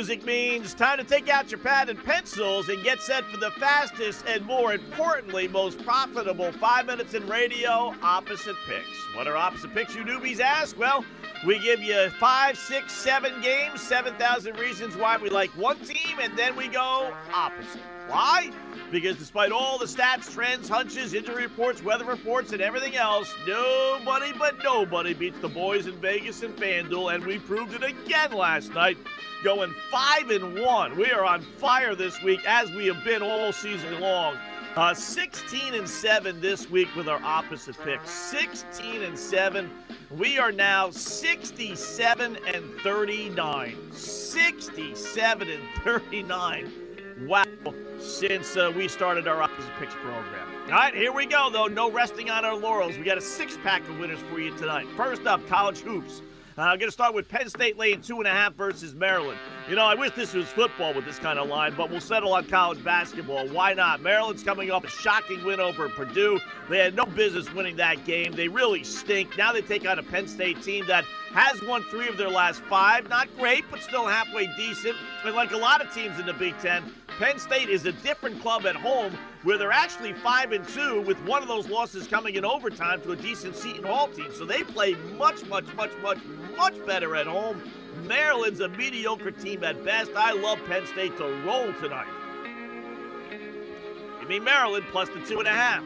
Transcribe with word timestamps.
music 0.00 0.24
means. 0.24 0.72
Time 0.72 0.96
to 0.96 1.04
take 1.04 1.28
out 1.28 1.50
your 1.50 1.60
pad 1.60 1.90
and 1.90 2.02
pencils 2.02 2.70
and 2.70 2.82
get 2.82 3.02
set 3.02 3.22
for 3.26 3.36
the 3.36 3.50
fastest 3.50 4.24
and, 4.26 4.42
more 4.46 4.72
importantly, 4.72 5.46
most 5.46 5.78
profitable 5.84 6.50
five 6.52 6.86
minutes 6.86 7.12
in 7.12 7.26
radio 7.28 7.94
opposite 8.00 8.56
picks. 8.66 9.14
What 9.14 9.26
are 9.26 9.36
opposite 9.36 9.74
picks, 9.74 9.94
you 9.94 10.02
newbies 10.02 10.40
ask? 10.40 10.78
Well, 10.78 11.04
we 11.46 11.58
give 11.58 11.80
you 11.80 12.08
five, 12.18 12.56
six, 12.56 12.94
seven 12.94 13.42
games, 13.42 13.82
7,000 13.82 14.58
reasons 14.58 14.96
why 14.96 15.18
we 15.18 15.28
like 15.28 15.50
one 15.50 15.78
team, 15.80 16.18
and 16.18 16.34
then 16.34 16.56
we 16.56 16.68
go 16.68 17.12
opposite. 17.34 17.82
Why? 18.08 18.50
Because 18.90 19.16
despite 19.16 19.52
all 19.52 19.78
the 19.78 19.86
stats, 19.86 20.32
trends, 20.32 20.68
hunches, 20.68 21.14
injury 21.14 21.44
reports, 21.44 21.82
weather 21.82 22.04
reports, 22.04 22.52
and 22.52 22.60
everything 22.60 22.96
else, 22.96 23.32
nobody 23.46 24.32
but 24.38 24.56
nobody 24.64 25.14
beats 25.14 25.38
the 25.40 25.48
boys 25.48 25.86
in 25.86 25.94
Vegas 26.00 26.42
and 26.42 26.56
FanDuel, 26.56 27.14
and 27.14 27.24
we 27.24 27.38
proved 27.38 27.74
it 27.74 27.82
again 27.82 28.32
last 28.32 28.72
night, 28.74 28.98
going 29.44 29.74
five 29.90 30.30
and 30.30 30.60
one. 30.60 30.96
We 30.96 31.10
are 31.12 31.24
on 31.24 31.42
fire 31.42 31.94
this 31.94 32.20
week, 32.22 32.40
as 32.46 32.70
we 32.72 32.86
have 32.86 33.04
been 33.04 33.22
all 33.22 33.52
season 33.52 34.00
long. 34.00 34.36
Uh, 34.76 34.94
16 34.94 35.74
and 35.74 35.88
7 35.88 36.40
this 36.40 36.70
week 36.70 36.88
with 36.94 37.08
our 37.08 37.20
opposite 37.24 37.76
picks. 37.84 38.08
16 38.08 39.02
and 39.02 39.18
7. 39.18 39.68
We 40.16 40.38
are 40.38 40.52
now 40.52 40.90
67 40.90 42.38
and 42.46 42.64
39. 42.82 43.76
67 43.92 45.48
and 45.48 45.62
39. 45.82 46.72
Wow, 47.26 47.44
since 47.98 48.56
uh, 48.56 48.72
we 48.74 48.88
started 48.88 49.28
our 49.28 49.42
opposite 49.42 49.70
picks 49.78 49.92
program. 49.94 50.48
All 50.66 50.70
right, 50.70 50.94
here 50.94 51.12
we 51.12 51.26
go, 51.26 51.50
though. 51.50 51.66
No 51.66 51.90
resting 51.90 52.30
on 52.30 52.46
our 52.46 52.54
laurels. 52.54 52.96
We 52.96 53.04
got 53.04 53.18
a 53.18 53.20
six 53.20 53.58
pack 53.62 53.86
of 53.90 53.98
winners 53.98 54.20
for 54.30 54.40
you 54.40 54.56
tonight. 54.56 54.86
First 54.96 55.26
up, 55.26 55.46
college 55.46 55.80
hoops. 55.80 56.22
Uh, 56.56 56.62
I'm 56.62 56.78
going 56.78 56.88
to 56.88 56.92
start 56.92 57.14
with 57.14 57.28
Penn 57.28 57.48
State 57.48 57.78
laying 57.78 58.00
two 58.00 58.18
and 58.18 58.26
a 58.26 58.30
half 58.30 58.54
versus 58.54 58.94
Maryland. 58.94 59.38
You 59.68 59.76
know, 59.76 59.84
I 59.84 59.94
wish 59.94 60.12
this 60.12 60.34
was 60.34 60.46
football 60.48 60.92
with 60.92 61.04
this 61.04 61.18
kind 61.18 61.38
of 61.38 61.48
line, 61.48 61.74
but 61.76 61.90
we'll 61.90 62.00
settle 62.00 62.32
on 62.32 62.46
college 62.46 62.82
basketball. 62.82 63.46
Why 63.48 63.72
not? 63.72 64.02
Maryland's 64.02 64.42
coming 64.42 64.70
off 64.70 64.84
a 64.84 64.88
shocking 64.88 65.44
win 65.44 65.60
over 65.60 65.88
Purdue. 65.88 66.40
They 66.68 66.78
had 66.78 66.94
no 66.94 67.06
business 67.06 67.52
winning 67.54 67.76
that 67.76 68.04
game. 68.04 68.32
They 68.32 68.48
really 68.48 68.82
stink. 68.82 69.38
Now 69.38 69.52
they 69.52 69.62
take 69.62 69.88
on 69.88 69.98
a 69.98 70.02
Penn 70.02 70.26
State 70.26 70.62
team 70.62 70.86
that 70.86 71.04
has 71.32 71.62
won 71.62 71.82
three 71.84 72.08
of 72.08 72.16
their 72.16 72.30
last 72.30 72.60
five. 72.62 73.08
Not 73.08 73.28
great, 73.38 73.64
but 73.70 73.80
still 73.80 74.06
halfway 74.06 74.48
decent. 74.56 74.96
And 75.24 75.34
like 75.34 75.52
a 75.52 75.56
lot 75.56 75.80
of 75.80 75.94
teams 75.94 76.18
in 76.18 76.26
the 76.26 76.34
Big 76.34 76.58
Ten, 76.58 76.92
Penn 77.18 77.38
State 77.38 77.68
is 77.68 77.84
a 77.86 77.92
different 77.92 78.40
club 78.40 78.66
at 78.66 78.76
home 78.76 79.16
where 79.42 79.58
they're 79.58 79.72
actually 79.72 80.12
5 80.12 80.52
and 80.52 80.66
2 80.68 81.02
with 81.02 81.18
one 81.24 81.42
of 81.42 81.48
those 81.48 81.68
losses 81.68 82.06
coming 82.06 82.36
in 82.36 82.44
overtime 82.44 83.00
to 83.02 83.12
a 83.12 83.16
decent 83.16 83.56
Seton 83.56 83.84
Hall 83.84 84.08
team. 84.08 84.28
So 84.32 84.44
they 84.44 84.62
play 84.62 84.94
much, 85.18 85.44
much, 85.46 85.66
much, 85.74 85.90
much, 86.02 86.18
much 86.56 86.86
better 86.86 87.16
at 87.16 87.26
home. 87.26 87.62
Maryland's 88.06 88.60
a 88.60 88.68
mediocre 88.68 89.30
team 89.30 89.64
at 89.64 89.84
best. 89.84 90.10
I 90.16 90.32
love 90.32 90.58
Penn 90.66 90.86
State 90.86 91.16
to 91.18 91.24
roll 91.44 91.72
tonight. 91.74 92.06
Give 94.20 94.28
me 94.28 94.38
Maryland 94.38 94.86
plus 94.90 95.08
the 95.08 95.20
two 95.20 95.38
and 95.38 95.48
a 95.48 95.52
half. 95.52 95.84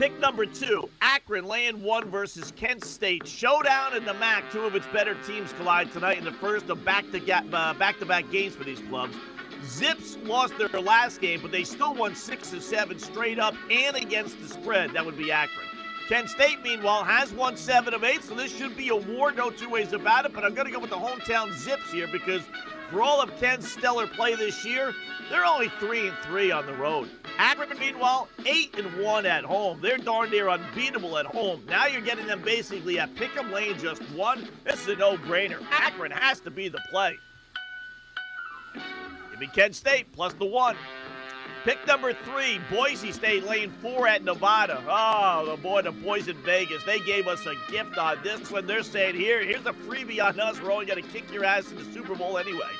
Pick 0.00 0.18
number 0.18 0.46
two, 0.46 0.88
Akron 1.02 1.44
laying 1.44 1.82
one 1.82 2.08
versus 2.08 2.54
Kent 2.56 2.86
State. 2.86 3.28
Showdown 3.28 3.94
in 3.94 4.06
the 4.06 4.14
MAC. 4.14 4.50
Two 4.50 4.62
of 4.62 4.74
its 4.74 4.86
better 4.86 5.14
teams 5.26 5.52
collide 5.52 5.92
tonight 5.92 6.16
in 6.16 6.24
the 6.24 6.32
first 6.32 6.70
of 6.70 6.82
back-to-back 6.86 7.44
uh, 7.52 8.28
games 8.30 8.54
for 8.54 8.64
these 8.64 8.80
clubs. 8.88 9.14
Zips 9.62 10.16
lost 10.24 10.56
their 10.56 10.68
last 10.80 11.20
game, 11.20 11.42
but 11.42 11.52
they 11.52 11.64
still 11.64 11.94
won 11.94 12.14
six 12.14 12.50
of 12.54 12.62
seven 12.62 12.98
straight 12.98 13.38
up 13.38 13.54
and 13.70 13.94
against 13.94 14.40
the 14.40 14.48
spread. 14.48 14.90
That 14.94 15.04
would 15.04 15.18
be 15.18 15.30
Akron. 15.30 15.66
Kent 16.08 16.30
State, 16.30 16.62
meanwhile, 16.62 17.04
has 17.04 17.30
won 17.34 17.54
seven 17.58 17.92
of 17.92 18.02
eight, 18.02 18.24
so 18.24 18.34
this 18.34 18.56
should 18.56 18.74
be 18.78 18.88
a 18.88 18.96
war, 18.96 19.32
no 19.32 19.50
two 19.50 19.68
ways 19.68 19.92
about 19.92 20.24
it. 20.24 20.32
But 20.32 20.44
I'm 20.44 20.54
going 20.54 20.66
to 20.66 20.72
go 20.72 20.78
with 20.78 20.88
the 20.88 20.96
hometown 20.96 21.52
Zips 21.52 21.92
here 21.92 22.08
because 22.10 22.40
for 22.90 23.02
all 23.02 23.20
of 23.22 23.34
Kent's 23.38 23.70
stellar 23.70 24.06
play 24.06 24.34
this 24.34 24.64
year, 24.64 24.92
they're 25.30 25.44
only 25.44 25.70
three 25.78 26.08
and 26.08 26.16
three 26.18 26.50
on 26.50 26.66
the 26.66 26.74
road. 26.74 27.08
Akron, 27.38 27.78
meanwhile, 27.78 28.28
eight 28.46 28.76
and 28.76 29.02
one 29.02 29.26
at 29.26 29.44
home. 29.44 29.80
They're 29.80 29.96
darn 29.96 30.30
near 30.30 30.48
unbeatable 30.48 31.16
at 31.18 31.26
home. 31.26 31.62
Now 31.68 31.86
you're 31.86 32.00
getting 32.00 32.26
them 32.26 32.42
basically 32.42 32.98
at 32.98 33.14
Pick'em 33.14 33.52
Lane, 33.52 33.78
just 33.78 34.02
one. 34.10 34.48
This 34.64 34.82
is 34.82 34.88
a 34.88 34.96
no-brainer. 34.96 35.62
Akron 35.70 36.10
has 36.10 36.40
to 36.40 36.50
be 36.50 36.68
the 36.68 36.80
play. 36.90 37.16
Give 39.30 39.40
me 39.40 39.46
Kent 39.46 39.74
State 39.76 40.12
plus 40.12 40.34
the 40.34 40.46
one. 40.46 40.76
Pick 41.64 41.86
number 41.86 42.14
three, 42.14 42.58
Boise 42.70 43.12
State 43.12 43.44
lane 43.44 43.70
four 43.82 44.08
at 44.08 44.24
Nevada. 44.24 44.82
Oh, 44.88 45.44
the 45.44 45.62
boy, 45.62 45.82
the 45.82 45.92
boys 45.92 46.26
in 46.26 46.36
Vegas. 46.38 46.82
They 46.84 47.00
gave 47.00 47.28
us 47.28 47.44
a 47.44 47.54
gift 47.70 47.98
on 47.98 48.18
this 48.22 48.50
one. 48.50 48.66
They're 48.66 48.82
saying, 48.82 49.14
here, 49.14 49.44
here's 49.44 49.66
a 49.66 49.74
freebie 49.74 50.24
on 50.24 50.40
us. 50.40 50.60
We're 50.62 50.72
only 50.72 50.86
going 50.86 51.02
to 51.02 51.08
kick 51.10 51.30
your 51.30 51.44
ass 51.44 51.70
in 51.70 51.76
the 51.76 51.84
Super 51.92 52.14
Bowl 52.14 52.38
anyway. 52.38 52.70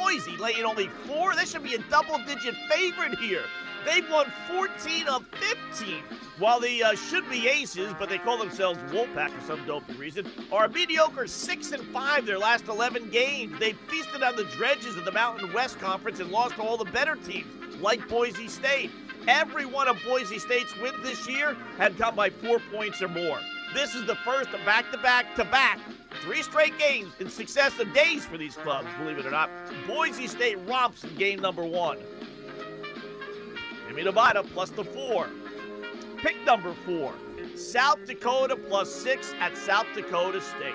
Boise 0.00 0.36
laying 0.38 0.64
only 0.64 0.88
four. 1.06 1.36
They 1.36 1.44
should 1.44 1.62
be 1.62 1.74
a 1.74 1.78
double-digit 1.88 2.56
favorite 2.68 3.16
here. 3.20 3.44
They've 3.86 4.10
won 4.10 4.26
14 4.48 5.06
of 5.06 5.24
15. 5.72 6.02
While 6.40 6.58
the 6.58 6.82
uh, 6.82 6.94
should 6.96 7.30
be 7.30 7.48
aces, 7.48 7.94
but 7.98 8.08
they 8.08 8.18
call 8.18 8.36
themselves 8.36 8.80
Wolfpack 8.92 9.30
for 9.30 9.46
some 9.46 9.64
dopey 9.64 9.94
reason, 9.94 10.26
are 10.50 10.64
a 10.64 10.68
mediocre 10.68 11.28
6 11.28 11.72
and 11.72 11.84
5 11.84 12.26
their 12.26 12.38
last 12.38 12.66
11 12.66 13.10
games. 13.10 13.56
They 13.60 13.72
feasted 13.72 14.24
on 14.24 14.34
the 14.34 14.44
dredges 14.44 14.96
of 14.96 15.04
the 15.04 15.12
Mountain 15.12 15.52
West 15.52 15.78
Conference 15.78 16.18
and 16.18 16.30
lost 16.30 16.56
to 16.56 16.62
all 16.62 16.76
the 16.76 16.90
better 16.90 17.14
teams, 17.14 17.46
like 17.80 18.08
Boise 18.08 18.48
State. 18.48 18.90
Every 19.28 19.66
one 19.66 19.88
of 19.88 19.98
Boise 20.06 20.38
State's 20.38 20.76
wins 20.80 21.02
this 21.02 21.28
year 21.28 21.56
had 21.78 21.98
come 21.98 22.14
by 22.14 22.30
four 22.30 22.60
points 22.72 23.02
or 23.02 23.08
more. 23.08 23.38
This 23.74 23.94
is 23.94 24.06
the 24.06 24.14
first 24.16 24.50
back 24.64 24.90
to 24.92 24.98
back 24.98 25.34
to 25.34 25.44
back, 25.44 25.80
three 26.22 26.42
straight 26.42 26.78
games 26.78 27.12
in 27.18 27.28
successive 27.28 27.92
days 27.92 28.24
for 28.24 28.38
these 28.38 28.56
clubs, 28.56 28.88
believe 28.98 29.18
it 29.18 29.26
or 29.26 29.30
not. 29.30 29.50
Boise 29.86 30.26
State 30.26 30.58
romps 30.66 31.04
in 31.04 31.14
game 31.16 31.40
number 31.40 31.64
one. 31.64 31.98
Me 33.94 34.02
Nevada 34.02 34.42
plus 34.42 34.68
the 34.68 34.84
four. 34.84 35.26
Pick 36.18 36.36
number 36.44 36.74
four, 36.84 37.14
South 37.54 38.04
Dakota 38.04 38.54
plus 38.54 38.92
six 38.92 39.32
at 39.40 39.56
South 39.56 39.86
Dakota 39.94 40.42
State. 40.42 40.74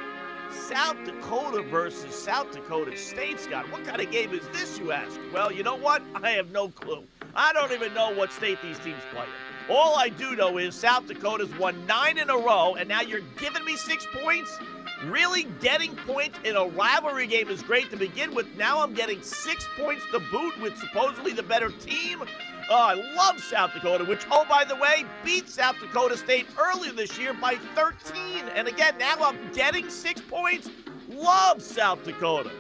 South 0.54 0.98
Dakota 1.06 1.62
versus 1.62 2.14
South 2.14 2.52
Dakota 2.52 2.96
State, 2.98 3.40
Scott. 3.40 3.72
What 3.72 3.86
kind 3.86 4.02
of 4.02 4.12
game 4.12 4.34
is 4.34 4.48
this, 4.50 4.78
you 4.78 4.92
ask? 4.92 5.20
Well, 5.34 5.52
you 5.52 5.64
know 5.64 5.76
what? 5.76 6.02
I 6.16 6.32
have 6.32 6.52
no 6.52 6.70
clue. 6.70 7.04
I 7.36 7.54
don't 7.54 7.72
even 7.72 7.94
know 7.94 8.14
what 8.14 8.32
state 8.32 8.62
these 8.62 8.78
teams 8.80 9.02
play 9.14 9.24
in. 9.24 9.74
All 9.74 9.96
I 9.96 10.10
do 10.10 10.36
know 10.36 10.58
is 10.58 10.76
South 10.76 11.08
Dakota's 11.08 11.54
won 11.58 11.86
nine 11.86 12.18
in 12.18 12.30
a 12.30 12.38
row, 12.38 12.76
and 12.76 12.90
now 12.90 13.02
you're 13.02 13.22
giving 13.38 13.64
me 13.64 13.76
six 13.76 14.06
points? 14.14 14.60
Really 15.06 15.46
getting 15.60 15.96
points 15.96 16.38
in 16.44 16.56
a 16.56 16.66
rivalry 16.66 17.26
game 17.26 17.50
is 17.50 17.64
great 17.64 17.90
to 17.90 17.98
begin 17.98 18.36
with. 18.36 18.46
Now 18.56 18.84
I'm 18.84 18.94
getting 18.94 19.22
six 19.24 19.68
points 19.76 20.04
to 20.12 20.20
boot 20.32 20.60
with 20.62 20.78
supposedly 20.78 21.34
the 21.34 21.42
better 21.42 21.70
team. 21.70 22.24
Oh, 22.70 22.76
I 22.76 22.94
love 23.16 23.40
South 23.40 23.74
Dakota, 23.74 24.06
which, 24.06 24.28
oh, 24.30 24.46
by 24.48 24.64
the 24.64 24.76
way, 24.76 25.06
beat 25.26 25.50
South 25.50 25.76
Dakota 25.80 26.16
State 26.16 26.46
earlier 26.58 26.92
this 26.92 27.18
year 27.18 27.34
by 27.34 27.56
13. 27.74 28.48
And 28.56 28.68
again, 28.68 28.96
now 29.00 29.16
I'm 29.20 29.52
getting 29.54 29.90
six 29.90 30.22
points. 30.22 30.70
Love 31.10 31.64
South 31.64 32.04
Dakota. 32.04 32.52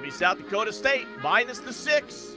Me 0.00 0.10
South 0.10 0.38
Dakota 0.38 0.72
State, 0.72 1.06
minus 1.22 1.58
the 1.58 1.72
six. 1.72 2.36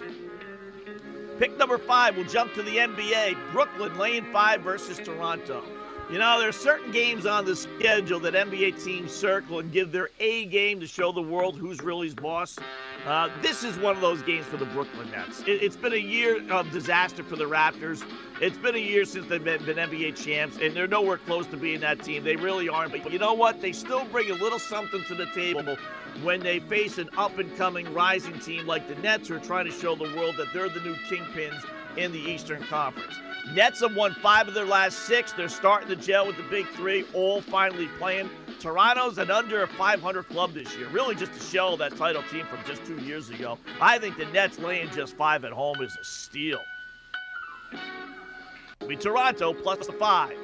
Pick 1.38 1.56
number 1.58 1.78
five, 1.78 2.18
we'll 2.18 2.26
jump 2.26 2.54
to 2.56 2.64
the 2.64 2.78
NBA. 2.78 3.52
Brooklyn, 3.52 3.96
lane 4.00 4.26
five 4.34 4.62
versus 4.62 4.98
Toronto. 4.98 5.64
You 6.10 6.20
know, 6.20 6.40
there 6.40 6.48
are 6.48 6.54
certain 6.54 6.94
games 6.94 7.26
on 7.26 7.44
the 7.44 7.54
schedule 7.54 8.22
that 8.22 8.34
NBA 8.34 8.82
teams 8.82 9.12
circle 9.12 9.60
and 9.60 9.70
give 9.74 9.92
their 9.92 10.10
A 10.22 10.46
game 10.46 10.80
to 10.80 10.88
show 10.88 11.12
the 11.12 11.22
world 11.22 11.58
who's 11.58 11.82
really's 11.82 12.16
boss. 12.16 12.58
Uh, 13.06 13.30
this 13.42 13.62
is 13.62 13.78
one 13.78 13.94
of 13.94 14.02
those 14.02 14.22
games 14.22 14.46
for 14.46 14.56
the 14.56 14.68
Brooklyn 14.68 15.12
Nets. 15.12 15.44
It, 15.46 15.62
has 15.62 15.76
been 15.76 15.92
a 15.92 15.98
year 15.98 16.50
of 16.50 16.72
disaster 16.72 17.24
for 17.24 17.36
the 17.36 17.44
Raptors. 17.44 18.06
It's 18.40 18.58
been 18.58 18.76
a 18.76 18.80
year 18.80 19.04
since 19.04 19.28
they've 19.28 19.44
been, 19.44 19.66
been, 19.66 19.76
NBA 19.76 20.16
champs, 20.16 20.58
and 20.62 20.74
they're 20.74 20.88
nowhere 20.88 21.18
close 21.18 21.46
to 21.48 21.58
being 21.58 21.82
that 21.82 22.02
team. 22.04 22.24
They 22.24 22.38
really 22.38 22.70
aren't. 22.70 23.04
But 23.04 23.12
you 23.12 23.20
know 23.20 23.34
what? 23.34 23.62
They 23.62 23.74
still 23.74 24.06
bring 24.06 24.32
a 24.32 24.36
little 24.36 24.60
something 24.60 25.04
to 25.10 25.16
the 25.16 25.26
table 25.28 25.76
when 26.24 26.40
they 26.40 26.60
face 26.60 27.00
an 27.00 27.10
up 27.18 27.38
and 27.38 27.54
coming 27.58 27.94
rising 27.94 28.40
team 28.40 28.66
like 28.66 28.88
the 28.88 28.96
Nets, 29.02 29.28
who 29.28 29.36
are 29.36 29.40
trying 29.40 29.66
to 29.66 29.72
show 29.72 29.94
the 29.94 30.16
world 30.16 30.36
that 30.38 30.54
they're 30.54 30.70
the 30.70 30.80
new 30.80 30.96
kingpins 31.10 31.66
in 31.98 32.14
the 32.14 32.20
Eastern 32.20 32.64
Conference. 32.64 33.20
Nets 33.54 33.80
have 33.80 33.96
won 33.96 34.14
five 34.16 34.48
of 34.48 34.54
their 34.54 34.66
last 34.66 35.00
six. 35.00 35.32
They're 35.32 35.48
starting 35.48 35.88
to 35.90 35.96
gel 35.96 36.28
with 36.28 36.38
the 36.38 36.44
big 36.44 36.68
three, 36.70 37.06
all 37.14 37.42
finally 37.42 37.88
playing. 37.98 38.30
Toronto's 38.60 39.18
an 39.18 39.32
under 39.32 39.66
500 39.68 40.24
club 40.30 40.54
this 40.54 40.76
year, 40.76 40.88
really 40.90 41.16
just 41.16 41.32
a 41.34 41.40
shell 41.40 41.74
of 41.74 41.80
that 41.80 41.96
title 41.96 42.24
team 42.24 42.46
from 42.48 42.60
just 42.66 42.84
two 42.86 42.98
years 43.00 43.30
ago. 43.30 43.58
I 43.80 44.00
think 44.00 44.18
the 44.18 44.26
Nets 44.26 44.60
laying 44.60 44.90
just 44.90 45.16
five 45.16 45.46
at 45.46 45.52
home 45.52 45.82
is 45.82 45.96
a 46.00 46.04
steal. 46.04 46.60
Be 48.88 48.96
Toronto 48.96 49.54
plus 49.54 49.86
the 49.86 49.94
five. 49.94 50.36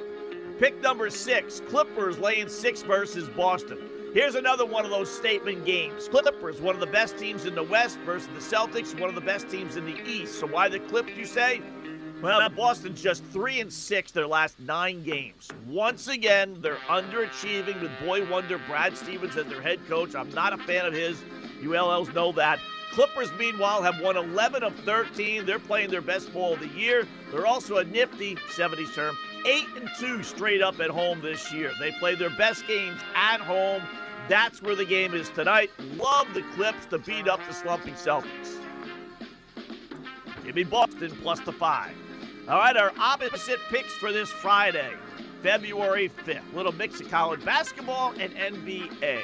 Pick 0.58 0.80
number 0.80 1.10
six, 1.10 1.60
Clippers 1.68 2.18
laying 2.18 2.48
six 2.48 2.82
versus 2.82 3.28
Boston. 3.30 3.78
Here's 4.14 4.36
another 4.36 4.64
one 4.64 4.84
of 4.84 4.92
those 4.92 5.10
statement 5.10 5.66
games. 5.66 6.08
Clippers, 6.08 6.60
one 6.60 6.74
of 6.76 6.80
the 6.80 6.86
best 6.86 7.18
teams 7.18 7.46
in 7.46 7.54
the 7.56 7.64
West 7.64 7.98
versus 8.00 8.28
the 8.28 8.56
Celtics, 8.56 8.98
one 8.98 9.08
of 9.08 9.16
the 9.16 9.20
best 9.20 9.50
teams 9.50 9.74
in 9.76 9.84
the 9.84 10.00
East. 10.08 10.38
So 10.38 10.46
why 10.46 10.68
the 10.68 10.78
Clips, 10.78 11.16
you 11.16 11.24
say? 11.24 11.60
Well, 12.22 12.48
Boston's 12.50 13.02
just 13.02 13.24
three 13.26 13.60
and 13.60 13.72
six 13.72 14.10
their 14.10 14.26
last 14.26 14.58
nine 14.58 15.02
games. 15.02 15.48
Once 15.66 16.08
again, 16.08 16.56
they're 16.60 16.76
underachieving 16.88 17.80
with 17.82 17.90
boy 18.02 18.28
wonder 18.30 18.58
Brad 18.66 18.96
Stevens 18.96 19.36
as 19.36 19.46
their 19.46 19.60
head 19.60 19.78
coach. 19.88 20.14
I'm 20.14 20.30
not 20.30 20.52
a 20.52 20.58
fan 20.58 20.86
of 20.86 20.94
his. 20.94 21.22
ULLs 21.62 22.12
know 22.14 22.32
that. 22.32 22.58
Clippers, 22.92 23.30
meanwhile, 23.38 23.82
have 23.82 24.00
won 24.00 24.16
11 24.16 24.62
of 24.62 24.74
13. 24.80 25.44
They're 25.44 25.58
playing 25.58 25.90
their 25.90 26.00
best 26.00 26.32
ball 26.32 26.54
of 26.54 26.60
the 26.60 26.68
year. 26.68 27.06
They're 27.30 27.46
also 27.46 27.78
a 27.78 27.84
nifty 27.84 28.36
70s 28.36 28.94
term, 28.94 29.16
8 29.46 29.64
and 29.76 29.90
2 29.98 30.22
straight 30.22 30.62
up 30.62 30.80
at 30.80 30.90
home 30.90 31.20
this 31.20 31.52
year. 31.52 31.72
They 31.80 31.90
play 31.92 32.14
their 32.14 32.30
best 32.30 32.66
games 32.66 33.00
at 33.14 33.40
home. 33.40 33.82
That's 34.28 34.62
where 34.62 34.76
the 34.76 34.84
game 34.84 35.12
is 35.12 35.28
tonight. 35.30 35.70
Love 35.96 36.32
the 36.32 36.42
Clips 36.54 36.86
to 36.86 36.98
beat 36.98 37.28
up 37.28 37.40
the 37.46 37.52
slumping 37.52 37.94
Celtics. 37.94 38.63
Give 40.54 40.66
me 40.66 40.70
Boston 40.70 41.10
plus 41.20 41.40
the 41.40 41.52
five. 41.52 41.90
All 42.48 42.58
right, 42.58 42.76
our 42.76 42.92
opposite 42.96 43.58
picks 43.70 43.92
for 43.94 44.12
this 44.12 44.30
Friday, 44.30 44.92
February 45.42 46.12
5th. 46.24 46.54
Little 46.54 46.70
mix 46.70 47.00
of 47.00 47.10
college 47.10 47.44
basketball 47.44 48.14
and 48.20 48.32
NBA. 48.34 49.20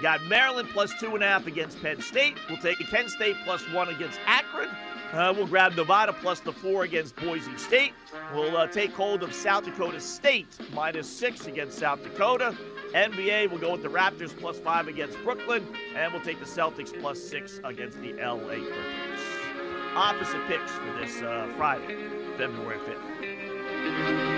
Got 0.00 0.22
Maryland 0.26 0.68
plus 0.72 0.92
two 1.00 1.16
and 1.16 1.24
a 1.24 1.26
half 1.26 1.48
against 1.48 1.82
Penn 1.82 2.00
State. 2.00 2.36
We'll 2.48 2.58
take 2.58 2.78
Penn 2.90 3.08
State 3.08 3.34
plus 3.44 3.60
one 3.72 3.88
against 3.88 4.20
Akron. 4.24 4.68
Uh, 5.12 5.34
we'll 5.36 5.48
grab 5.48 5.74
Nevada 5.74 6.12
plus 6.12 6.38
the 6.38 6.52
four 6.52 6.84
against 6.84 7.16
Boise 7.16 7.56
State. 7.56 7.92
We'll 8.32 8.56
uh, 8.56 8.68
take 8.68 8.92
hold 8.92 9.24
of 9.24 9.32
South 9.32 9.64
Dakota 9.64 9.98
State 9.98 10.46
minus 10.72 11.10
six 11.10 11.46
against 11.46 11.76
South 11.76 12.04
Dakota. 12.04 12.56
NBA, 12.92 13.50
we'll 13.50 13.58
go 13.58 13.72
with 13.72 13.82
the 13.82 13.88
Raptors 13.88 14.38
plus 14.38 14.60
five 14.60 14.86
against 14.86 15.20
Brooklyn. 15.24 15.66
And 15.96 16.12
we'll 16.12 16.22
take 16.22 16.38
the 16.38 16.46
Celtics 16.46 16.96
plus 17.00 17.20
six 17.20 17.60
against 17.64 18.00
the 18.00 18.12
LA 18.12 18.58
Clippers. 18.58 19.37
Opposite 19.96 20.46
picks 20.46 20.72
for 20.72 20.92
this 21.00 21.22
uh, 21.22 21.52
Friday, 21.56 21.96
February 22.36 22.78
5th. 22.78 24.37